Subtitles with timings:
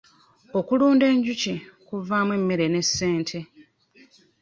[0.59, 1.53] Okulunda enjuki
[1.87, 3.39] kuvaamu emmere ne ssente.